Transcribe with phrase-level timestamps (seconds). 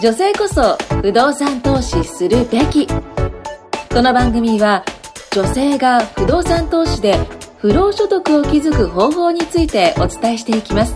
[0.00, 2.86] 女性こそ不動産投資するべき。
[2.86, 4.84] この番組は
[5.32, 7.18] 女性が不動産投資で
[7.58, 10.94] 不労所得を築く方法についてお伝えしていきます。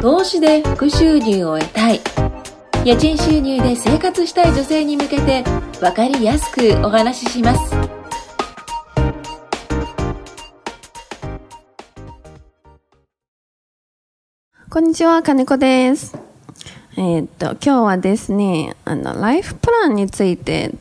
[0.00, 2.00] 投資で副収入を得たい。
[2.84, 5.42] 家賃収入で生活したい女性に向けて
[5.80, 7.74] 分かりやすくお話しします。
[14.70, 16.16] こんにちは、金子です。
[16.98, 20.72] えーっと、今日はですね、あの、ライフプランについて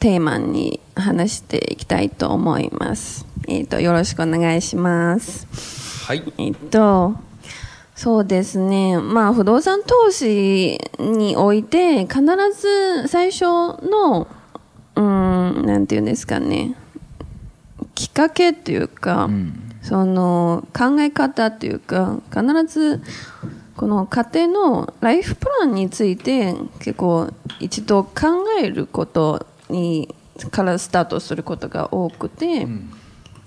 [0.00, 3.24] テーマに話していきたいと思います。
[3.46, 5.46] えーっと、よろしくお願いします。
[6.04, 6.24] はい。
[6.38, 7.14] えーっと、
[7.94, 8.98] そうですね。
[8.98, 14.26] まあ、不動産投資において、必ず最初の、
[14.96, 16.74] うーん、なんていうんですかね、
[17.94, 19.30] きっかけというか、
[19.82, 23.00] その考え方というか、必ず
[23.76, 27.30] この家庭のライフプランについて結構
[27.60, 28.12] 一度考
[28.60, 30.14] えることに
[30.50, 32.66] からスタートすることが多くて、で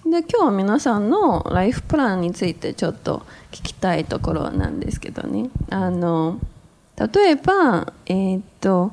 [0.03, 5.49] 今日は皆さんのライフプランについてちょっと聞きたいところなんですけどね。
[5.69, 6.39] あの
[6.97, 8.91] 例えば、えーっと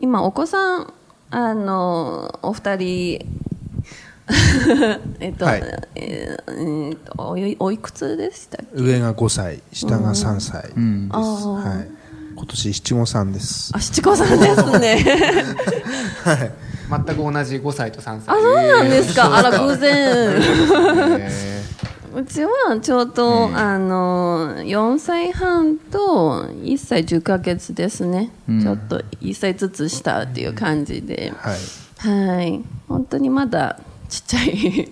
[0.00, 0.92] 今お子さん
[1.30, 3.26] あのお二人
[5.20, 5.62] えっと、はい。
[5.94, 8.80] えーえーっとおいおいくつでしたっけ？
[8.82, 10.62] 上が5歳下が3歳。
[10.62, 11.90] です、はい、
[12.36, 13.72] 今年七五三です。
[13.74, 15.04] あ七五三ですね。
[16.90, 18.42] 全く同じ5歳と3あ歳。
[18.42, 19.36] そうなんですか？
[19.36, 19.90] あら偶然。
[21.18, 21.62] え
[22.14, 22.50] うちは
[22.82, 28.30] ちょうど、あの4歳半と1歳10ヶ月ですね、
[28.62, 31.58] ちょっと1歳ずつ下っていう感じで、はい。
[32.36, 32.60] はい。
[32.86, 33.80] 本当にまだ
[34.12, 34.88] ちっちゃい。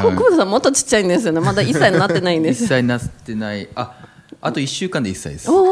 [0.00, 1.40] ココさんもっとちっちゃいんですよね。
[1.40, 3.68] まだ1歳になってないんで1す歳になってない。
[3.74, 3.92] あ
[4.40, 5.48] あと1週間で1歳です。
[5.48, 5.70] 来お週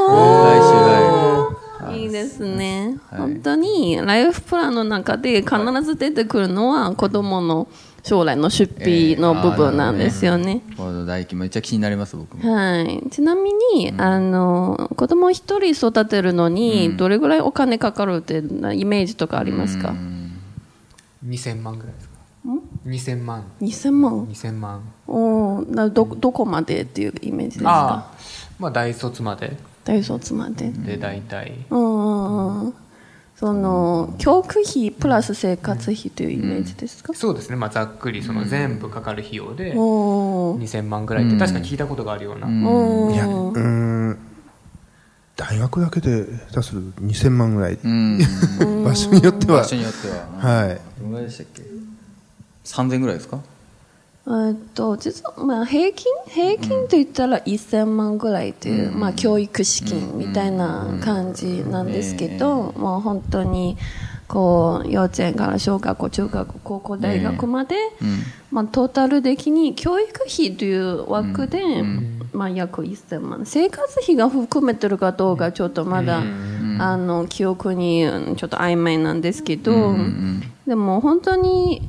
[1.86, 3.20] はいいいですね、はい。
[3.20, 7.68] 本当にライフプランの中で必ず出てくるのは子供の
[8.04, 12.54] 将来の出費の部分なんですよね、この唾液めっちゃ気になります僕も。
[12.54, 22.09] はい、ちなみに、あの子供一人育てるのにどれぐらいお金かかるってイメージとかありますか、ー、2000万ぐらいですか
[22.86, 23.44] 2000万。
[23.60, 24.80] 2000万？2000万。
[25.06, 26.04] おーなど。
[26.04, 27.70] どこまでっていうイメージですか？
[27.70, 28.14] ああ
[28.58, 29.56] まあ大卒まで。
[29.84, 30.70] 大卒まで。
[30.70, 31.66] で大体。
[31.70, 31.86] うんう
[32.60, 32.74] んうん。
[33.36, 37.56] その教育費プラス生活費というイメージですか、そうですね。
[37.56, 40.62] まあざっくりその全部かかる費用でおー。
[40.62, 43.14] 2000万ぐらいって確か聞いたことがあるような、おー。
[43.14, 43.58] いやうー
[44.10, 44.19] ん。
[45.36, 48.19] 大学だけで下手すると2000万ぐらい、うん。
[48.84, 49.60] 場所によっては。
[49.60, 50.56] 場所によっては。
[50.66, 50.80] はい。
[51.00, 51.62] どのぐらいでしたっけ？
[52.65, 53.41] 3000ぐらいですか？
[54.26, 63.76] えっと実はまあ平均平均と言ったら1000万ぐらいという、まあ、教育資金みたいな感じなんですけど、もう本当に
[64.28, 67.75] こう幼稚園から小学校中学校高校大学まで、
[68.53, 71.82] まあ、トータル的に教育費という枠で、
[72.32, 73.47] まあ、約1000万。
[73.47, 76.22] 生活費が含めてるかどうかちょっとまだ、
[76.78, 79.97] あの記憶にうんちょっと曖昧なんですけど、
[80.66, 81.82] でも本当に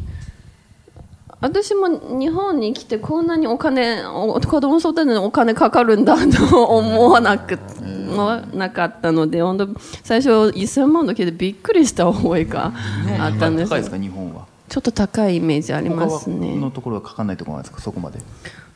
[1.41, 9.67] 私も日本に来てこんなにお金お子供育てにお金かかるんだと思わなく、思わなかったので本当
[10.03, 12.71] 最初1000万の聞いてびっくりした覚えが
[13.19, 13.69] あったんです。
[13.69, 14.45] 高いですか日本は？
[14.69, 18.19] ちょっと高いイメージあります他ねのところはかかんないところなんですかそこまで？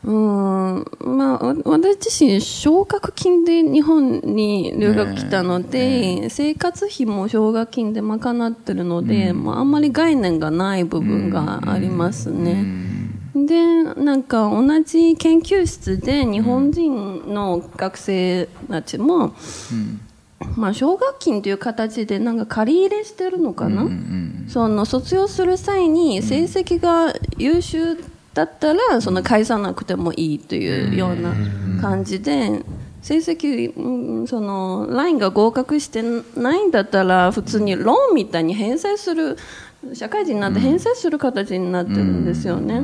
[0.06, 0.86] うーん。
[1.18, 12.66] まあわ私自身奨学金で日本に留学来たので、生活費も奨学金で賄ってるので、まあ、あんまり概念がない部分がありますね、
[13.36, 19.34] でなんか同じ研究室で日本人の学生たちも、
[20.56, 23.88] まあ、奨学金という形でなんか借り入れしてるのかな、
[24.48, 27.98] その卒業する際に成績が優秀
[28.36, 31.34] だったらその返さなくてもいいというような
[31.82, 32.62] 感じで
[33.02, 36.04] 成績、うんそのラインが合格して
[36.36, 39.38] ないんだったら普通にローンみたいに返済する
[39.94, 42.84] 社会人になって返済する形になってるんですよね。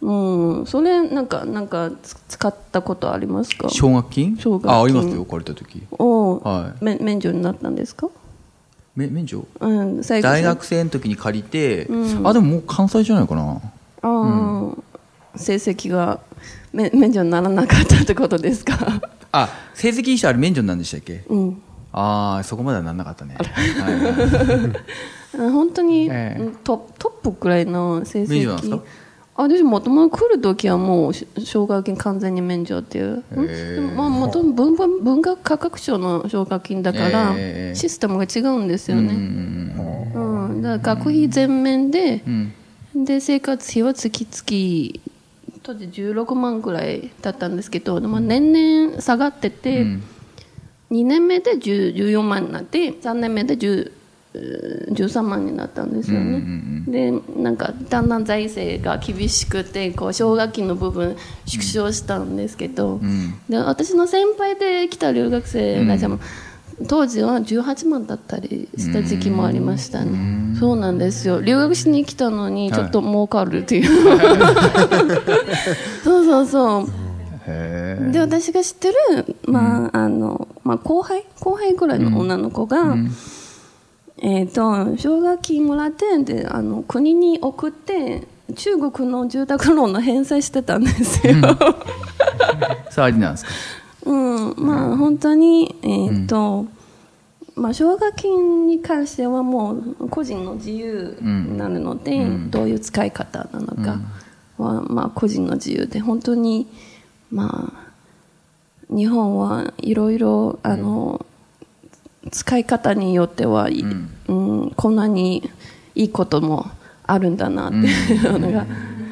[0.00, 3.68] うん、それなんかなんかつ使ったことありますか？
[3.68, 4.36] 奨学金？
[4.36, 4.70] 奨学金。
[4.70, 5.82] あありますよ借りた時。
[5.92, 6.84] お、はい。
[6.84, 8.08] め免除になったんですか？
[8.96, 9.46] め免除？
[9.60, 11.86] うん、最後大学生の時に借りて、
[12.24, 13.60] あでももう関西じゃないかな
[14.04, 14.82] あー。
[15.36, 16.20] 成績が
[16.72, 18.76] め免除にならなかったってことですか？
[19.32, 21.62] あ成績いい人あれ免除なんでしたっけ、うん。
[21.92, 24.72] ああそこまではなんなかったね、はいはい
[25.36, 26.40] あ 本当に、ええ。
[26.40, 28.58] うんトトップくらいの成免除な
[29.46, 33.46] んでもともと来る時はもうし奨学金完全に免除っていう、うん？
[33.48, 42.22] でもまあもともと文文文学科学省の奨学金だから、ええシステムが違うんですよね、うんだから学費全面で、
[42.94, 45.14] で生活費は月々
[45.62, 49.84] 当時16万ぐらいだったんですけど、まあ、年々下がってて、
[50.90, 53.92] 2年目で10 14万になって3年目で10
[54.34, 56.42] えー13万になったんですよね、
[56.88, 63.00] でなんかだんだん財政が厳しくてこう奨学金の部分縮小したんですけど、
[63.48, 66.18] で私の先輩で来た留学生たちも、
[66.88, 71.40] 当時は18万だったりした時期もありましたね、そうなんですよ。
[71.40, 73.84] 留学しに来たのにちょっと儲かるっていう、
[76.04, 76.86] そうそうそう。
[77.46, 81.24] へで私が知ってる、まああのまあ、後輩？
[81.40, 82.96] 後輩ぐらいの女の子が、
[84.18, 91.34] えー、と奨学金もらってであの国に送って中国の住宅ローンの返済してたんですよ。
[91.34, 91.40] え
[92.90, 93.50] さあありなんですか？
[93.50, 93.83] う
[94.52, 96.66] ん、まあ本当に、えっ、と、
[97.56, 104.00] まあ奨学金に関してはもう個人の自由になるので、どういう使い方なのか
[104.58, 106.66] は、まあ個人の自由で、本当に、
[107.30, 111.24] まあ、日本はいろいろ、あの、
[112.30, 114.72] 使い方によっては、いうん。
[114.76, 115.50] こんなに
[115.94, 116.70] いいことも
[117.06, 118.66] あるんだなっていうのが、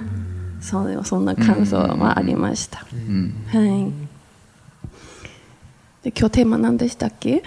[0.60, 2.78] そうそんな感想はありました。
[2.78, 4.01] はい。
[6.02, 7.42] で今日テーマ何でしたっけ？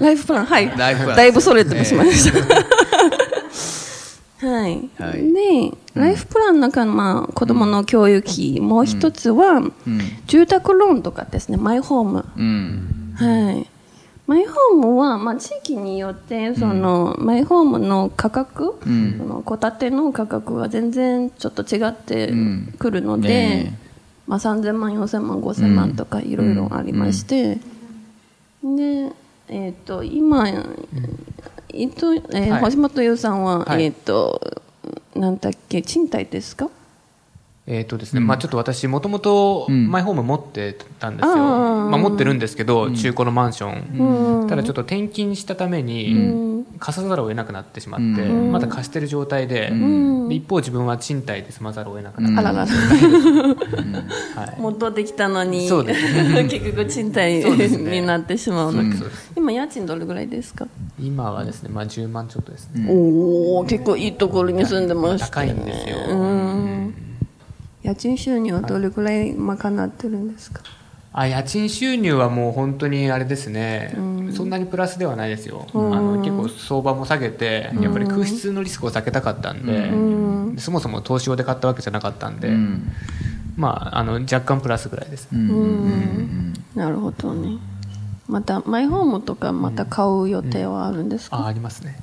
[0.00, 0.44] ライフプラン。
[0.46, 0.72] はい。
[0.76, 1.16] ライフプラン。
[1.16, 2.38] だいぶそれてしまいました。
[4.46, 5.32] はい、はい。
[5.32, 9.62] でライフプランの中の、まあ、子供の教育費、もう一つは、
[10.26, 11.56] 住宅ローンとかですね。
[11.56, 13.14] マイホーム、うん。
[13.16, 13.66] はい。
[14.26, 22.32] マイホームは、まあ、地域によってその、マイホームの価格、その戸建ての価格は全然ちょっと違って
[22.78, 23.78] くるので、ね
[24.26, 27.58] まあ、3000万4000万5000万とかいろいろありまして、
[28.62, 29.12] で、
[29.48, 30.54] えっと今、え
[31.86, 32.60] っとえーはい。
[32.62, 33.84] 星本優さんは、はい。
[33.84, 34.40] えっと
[35.14, 36.68] なんだっけ賃貸ですか？
[37.66, 49.70] えっ、とですね、まあちょっと私もともとマイホーム持ってたんですよ、あーまあ、持ってるんですけど、中古のマンション、ただちょっと転勤したために貸さざるを得なくなってしまって、まだ貸してる状態で,、
[50.28, 52.66] で一方自分は賃貸で住まざるを得なくなって、あららら。
[52.66, 56.02] はい、戻ってきたのにそうです。
[56.44, 58.82] 結局賃貸になってしまうの。
[58.82, 59.06] か
[59.36, 60.66] 今家賃どれぐらいですか？
[61.00, 66.83] 今はですね、まあ、10万ちょっとですね、おお結構いいところに住んでました高いねんですよ、うん
[67.84, 70.62] 家賃収入はどれぐらい賄ってるんですか？
[71.12, 73.94] あ家賃収入はもう本当にあれですね、
[74.34, 82.50] そんなにプラスではないですよ、あの結構相場も下げて、やっぱり空室のリスクを避けたかったんで、そもそも投資用で買ったわけじゃなかったんで、
[83.54, 85.28] まあ、あの若干プラスぐらいです、
[86.74, 87.58] なるほどね。
[88.26, 91.96] またマイホームとかまた買う予定はあるんですか、あありますね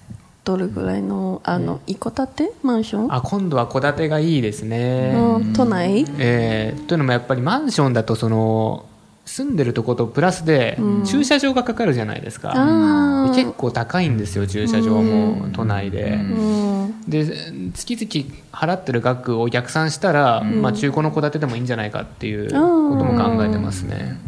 [0.44, 2.54] どれぐらいのあの一戸建て？
[2.64, 3.14] マンション？
[3.14, 5.54] あ今度は戸建てがいいですね、うん。
[5.54, 6.06] 都内？
[6.18, 8.86] えーというのもやっぱりマンションだとその
[9.26, 17.02] 住んでるとことプラスで駐車場がかかるじゃないですか、あで結構高いんですよ駐車場も都内で、うん。
[17.08, 17.26] で
[17.74, 22.58] 月々払ってる額を逆算したら、まあ、中古の戸建てでもいいんじゃないかっていうこと
[23.06, 24.20] も考えてますね、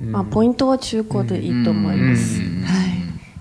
[0.00, 2.87] まあ、ポイントは中古でいいと思います、はい、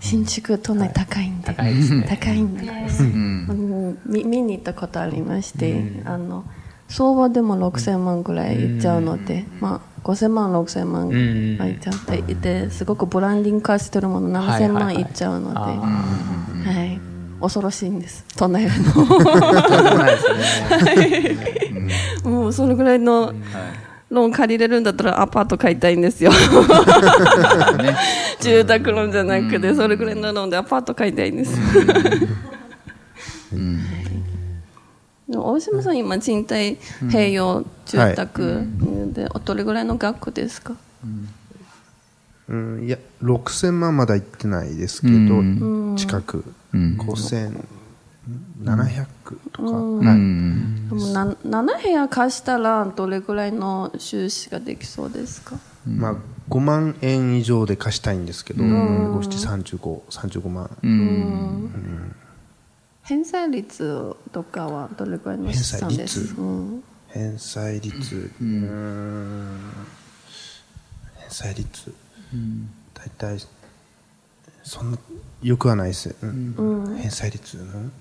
[0.08, 2.06] 新築都内高いんで、高いですね。
[2.08, 2.90] 高いんで。
[2.90, 4.00] す、うん。
[4.06, 6.46] 見見に行ったことありまして、あの
[6.88, 15.76] 相場でも6000万ぐらいいっちゃうので、まあ、5000万6000万んいっちゃってですごくブランディング化してるもの7000万いっちゃうので、は
[16.86, 17.02] い
[17.40, 18.26] 恐ろしいんです。
[18.36, 18.72] 都内の。
[22.32, 23.32] もうそれぐらいの
[24.10, 26.32] ローン借りれるんだったらアパート買いたいんですよ
[28.42, 31.58] 住宅ローンじゃなくてそれぐらいのローンでアパート買いたいんです。
[35.30, 38.66] 大島さん今賃貸併用住宅
[39.14, 40.74] でどれぐらいの額ですか？
[42.50, 45.44] うん、いや6000万まだ行ってないですけど、
[45.98, 47.58] 近く、5700
[49.52, 49.70] とか、は
[50.02, 50.06] い。
[50.06, 50.10] で
[50.96, 51.26] もな
[51.66, 55.58] 7部屋貸したらどれぐらいの収支ができそうですか？
[55.88, 56.16] まあ、
[56.50, 60.70] 5万円以上で貸したいんですけど、5七35、35万、
[63.04, 66.20] 返済率とかはどれぐらいの資産です？
[66.28, 66.36] 返済率。
[66.36, 69.60] うん返済率、うーん、
[71.16, 71.94] 返済率、
[72.94, 73.40] 大体、
[74.64, 74.98] そんな、
[75.42, 76.98] よくはないです、うん。
[77.02, 77.92] 返済率、うん。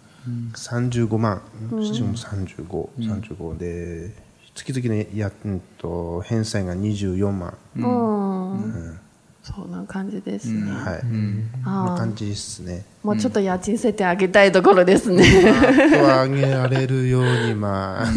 [0.55, 1.41] 35万、
[1.81, 4.13] 父も35、35で、
[4.57, 7.55] 月々のや、うんと、返済が24万。
[7.77, 8.99] うん。
[9.43, 10.73] そんな感じですね。
[10.73, 11.01] はい。
[11.03, 12.85] こんな感じですね。
[13.05, 15.23] もうちょっと家賃設定上げたいところですね。
[15.23, 18.11] あとは上げられるように、まあ。
[18.11, 18.15] う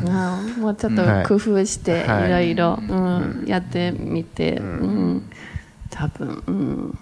[0.00, 0.08] ん。
[0.08, 2.30] あもうちょっと工夫して、いはい。
[2.30, 5.30] ろいろ、うん、やってみて、うん、
[5.90, 6.98] 多分、うん。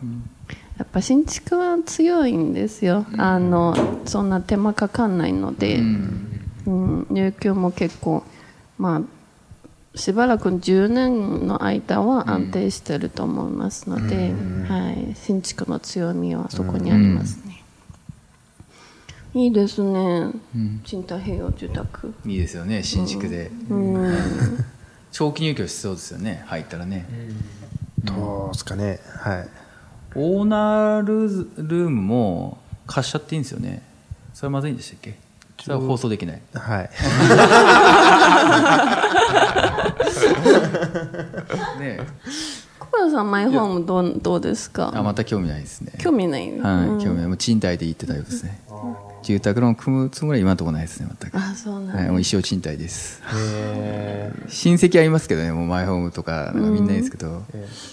[0.78, 3.04] やっぱ新築は強いんですよ。
[3.18, 3.74] あの、
[4.06, 8.24] そんな手間かかんないので、うん、入居も結構、
[8.82, 14.34] まあ、しばらく10年の間は安定してると思いますので、
[14.68, 17.62] はい、新築の強みはそこにありますね。
[19.34, 20.32] いいですね、
[20.84, 22.12] 賃貸併用住宅。
[22.26, 23.52] いいですよね新築で、
[25.12, 27.06] 長期入居しそうですよね入ったらね、
[28.02, 28.98] どうですかね。
[29.20, 29.48] はい。
[30.16, 31.28] オーナール
[31.68, 32.58] ルームも
[32.88, 33.82] 貸しちゃっていいんですよね。
[34.34, 35.16] それはまずいんでしたっけ？
[35.62, 36.42] それは放送できない。
[36.54, 36.90] はい。
[41.80, 42.00] ね
[42.78, 44.92] 小原さん、マイホームどうどうですか？
[44.94, 45.92] あまた興味ないですね。
[45.98, 47.26] 興味ない、はい、興味ない。
[47.26, 48.60] もう賃貸で行ってたようですね
[49.22, 51.38] 住宅ローン組むつもりは今のところないですね全く。
[51.38, 53.22] あそうなんだ、はい、もう一生賃貸です。
[53.32, 57.42] へ親戚はいますけどねもうマイホームとかなんかみんないいですけど、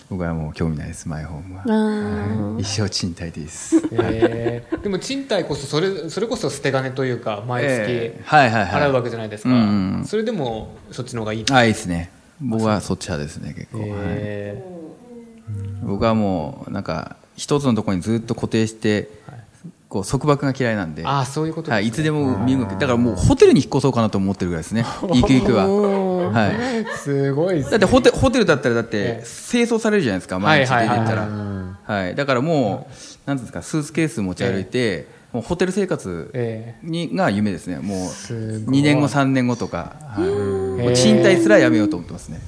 [0.10, 2.62] 僕はもう興味ないですマイホームは、あはい。
[2.62, 3.80] 一生賃貸です。
[3.90, 8.22] でも賃貸こそそれそれこそ捨て金というか毎月ええ。
[8.26, 8.82] はいはいはい。
[8.84, 11.46] 払うわけじゃないですか、うんそれでもそっちの方がいい？
[11.52, 12.12] あいいですね。
[12.42, 13.90] 僕はそっち派ですね結構、はい。
[13.92, 14.64] へ
[15.84, 19.34] 僕はもうなんか一つのところにずっと固定して、こ
[20.02, 21.04] う束縛が嫌いなんで。
[21.04, 21.76] ーああそういうことね。
[21.76, 24.86] はい、いつでも身動きだからもうホテルに引っ越そうかなと思ってるぐらいですね。
[25.14, 29.26] ゆくゆくは、はい、すごいですだってホテホテルだったらだってええ。
[29.26, 32.16] 清掃されるじゃないですか毎日出て行ったら、はいはい。
[32.16, 32.88] だからも
[33.26, 37.80] うなんていうんですかスーツケース持ち歩いて、もうホテル生活えにが夢ですね。
[37.80, 38.80] もうすごい。
[38.80, 42.40] 2年後3年後とか、はい、もう賃貸すらやめようと思ってますね、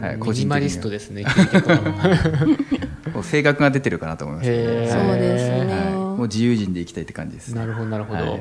[0.00, 0.56] はい、個人的には。
[0.56, 1.24] マリストですね
[3.22, 8.40] 性格が出てるかなと思います、へそうーですね、はい、もう自由人で行きたいって感じですなるほどなるほど、はい。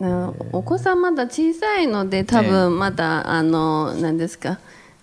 [0.00, 4.58] なお子さんまだ小さいので多分まだ、あの何ですか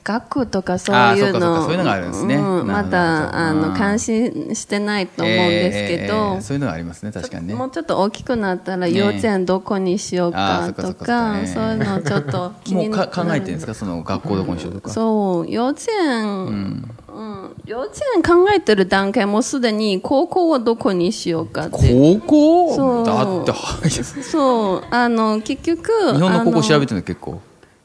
[0.05, 2.36] 学区とかそういうあーそうかそうのかそういうのがあるんですね。
[2.36, 2.41] うん。
[2.41, 3.74] なるほどまだあのうん。
[3.75, 7.55] 関心してないと思うんですけえーえど、ーそういうのがありますね確かにね。
[7.55, 8.91] もうちょっと大きくなったらね。
[8.91, 13.74] 幼稚園どこにしようかとかそういうのちょっと気もうになか考えてるんですか？
[13.74, 16.91] その学校どこにしようとか、そう幼稚園、うん
[17.65, 21.77] 幼稚園考えてる段階もうすでに高校はどこにしようかって。
[21.77, 22.75] 高校？
[22.75, 23.05] そう。
[23.05, 23.89] だってはい
[24.24, 24.84] そう。
[24.91, 27.41] あの結局日本の高校調べててるの結構？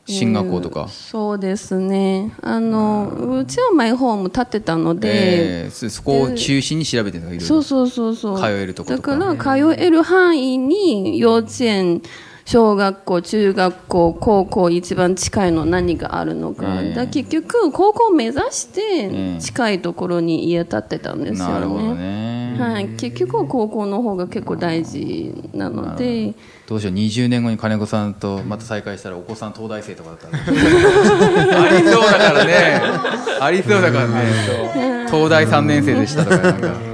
[0.07, 2.33] 進学校とか、そうですね。
[2.43, 7.55] あのうちはマイホーム建てたので、えーそそこを中心に調べてるのがいろいろ。
[7.55, 8.41] そうそうそうそう。
[8.41, 9.17] 通えるとことか。
[9.17, 12.03] だから通える範囲に幼稚園
[12.51, 26.35] 小学校中学校高校一番近いの何があるのか,、ええだ結局高校を目指しえてえ近いところに家建てたんですよね,、なるほどね、はい、結局は高校の方が結構大事なので。
[26.67, 26.75] ど。
[26.75, 26.95] うしよう。
[26.95, 30.27] 20年後に金子さんとまた再会したらお子さん東大生とかだった
[31.47, 32.83] ら ありそうだからね。
[33.41, 35.07] ありそうだからね。
[35.09, 36.90] 東大3年生でしたとかなんか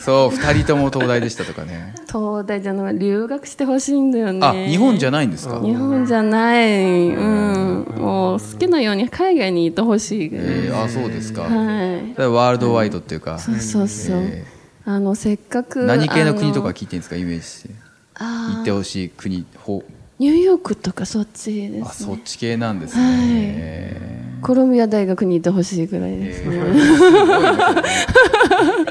[0.00, 1.94] そう2人とも東大でしたとかね。
[2.08, 4.40] 東大じゃなくて留学してほしいんだよね。
[4.46, 5.60] あ日本じゃないんですか？
[5.60, 11.52] 日本じゃない、うん、もう好きなように海外にいてほしいえー、あそうですか、はい。
[11.52, 14.44] ワールドワイドっていうか、そうそうそう、え
[14.86, 17.16] あのせっかく何系の国とかあ聞いてるんですか？
[17.16, 17.74] イメージして。
[18.14, 19.82] あ行ってほしい国ほ
[20.18, 22.14] ニューヨークとかそっちであすね。
[22.14, 23.14] そっち系なんですね、はい。
[23.30, 26.74] えコロンビア大学にいてほしいぐらいですね、ー。
[26.74, 27.00] す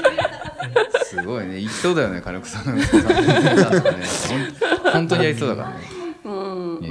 [1.22, 1.60] ごいね。
[1.60, 2.74] 行きそうだよね金子さん。
[2.74, 4.04] の息子さんとかね
[4.84, 6.00] ほん本当にやりそうだからね。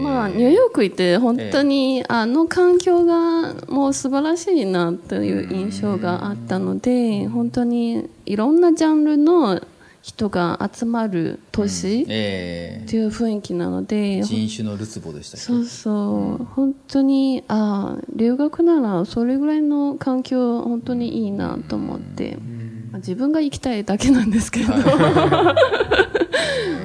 [0.01, 9.61] まあニューヨーク行って本当に、あの環境がもう素晴らしいなという印象があったので本当にいろんなジャンルの
[10.01, 22.58] 人が集まる都市っえていう雰囲気なので、ー人種のるつぼでしたそうそう、本当にああ留学ならそれぐらいの環境本当にいいなと思って、まあ
[22.99, 24.73] 自分が行きたいだけなんですけど、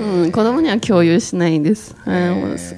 [0.00, 2.34] うん、子供には共有しないんです、はい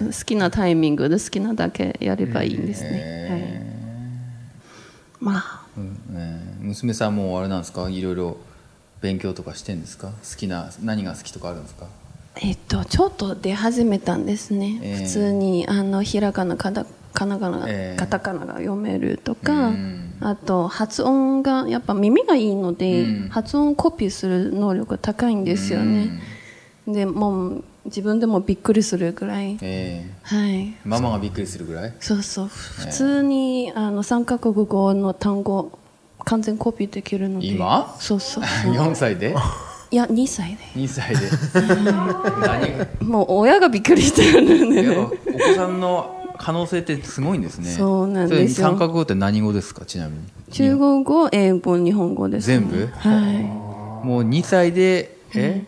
[0.06, 5.66] 好きなタイミングで好きなだけやればいいんですね、はい、まあ。
[5.76, 7.88] うんね娘さんもあれなんですか？
[7.88, 8.36] いろいろ
[9.00, 10.08] 勉強とかしてんですか？
[10.08, 11.86] 好きな何が好きとかあるんですか？
[12.36, 15.04] えっと、ちょっと出始めたんですね、えー。
[15.04, 17.98] 普通にあのひらがなかたかなかな、えー。
[17.98, 23.28] カタカナが読めるとか、うんあと発音がやっぱ耳がいいので、うん。
[23.28, 26.20] 発音コピーする能力が高いんですよね、
[26.86, 30.60] でもう自分でもびっくりするぐらい、えはい。
[30.68, 31.94] えママがびっくりするぐらい？
[32.00, 32.46] そうそう。
[32.48, 35.78] 普通にあの3カ国語の単語
[36.24, 37.46] 完全コピーできるので。
[37.46, 37.94] 今？
[38.00, 38.72] そうそうそう。
[38.72, 39.34] 4歳で？
[39.92, 40.64] いや2歳で。
[40.74, 41.28] 2歳で。
[43.00, 44.82] 何もう親がびっくりしてるんでね。
[44.82, 47.70] やっぱお子さんの可能性ってすごいんですね。
[47.70, 48.68] そうなんですよ。
[48.68, 49.84] 三カ国語って何語ですか？
[49.84, 50.22] ちなみに。
[50.50, 52.86] 中国語英語日本語です、ね、全部？
[52.98, 55.64] はもう2歳でえ、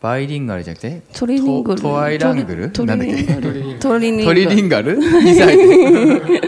[0.00, 0.88] バイリンガルじゃなくて？
[0.98, 1.76] いトリリングル。
[1.76, 2.70] トトワイラングル？
[2.72, 3.78] トリリンガル。
[3.80, 4.12] トリ
[4.46, 6.40] リンガル ?2 歳で。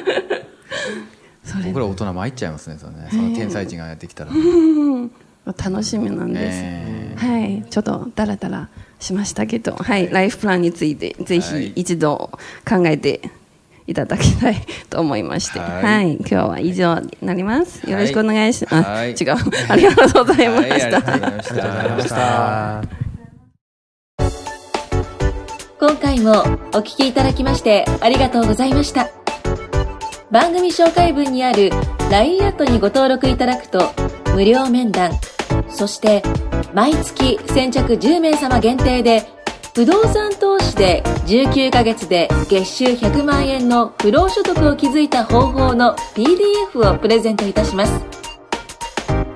[1.66, 3.08] 僕ら大人参っちゃいますねそのね。
[3.10, 4.30] その天才児がやってきたら、
[5.44, 7.14] 楽しみなんです、え。
[7.16, 7.64] はい。
[7.68, 11.62] ちょっとダラダラしましたけど、はい、ライフプランについてぜはい。
[11.66, 12.30] ひ一度
[12.66, 13.20] 考えて
[13.86, 14.56] いただきたい
[14.90, 17.88] と思いまして、ははいい、今日は以上になります。
[17.90, 18.88] よろしくお願いします。
[18.88, 19.36] はい違う。
[19.68, 20.98] ありがとうございまはい、あした。
[20.98, 21.54] りがとうございました。
[21.54, 22.82] ありがとうございました
[25.80, 26.42] 今回も
[26.74, 29.08] お聞きいただきましてありがとうございました。
[30.30, 31.70] 番組紹介文にある
[32.10, 33.92] LINE アットにご登録いただくと
[34.34, 35.10] 無料面談、
[35.68, 36.22] そして
[36.72, 39.24] 毎月先着10名様限定で
[39.74, 40.30] 不動産
[40.72, 47.92] 投資で19ヶ月で月収100万円の不労所得を築いた方法の PDF をプレゼントいたします。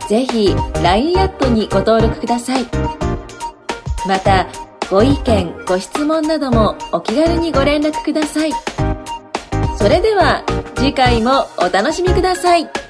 [0.08, 2.64] ぜひ LINE アットにご登録ください。
[4.06, 4.46] また、
[4.88, 8.52] ご意見、ご質問などもお気軽にご連絡ください。
[9.76, 10.44] それでは
[10.76, 12.85] 次回もお楽しみください。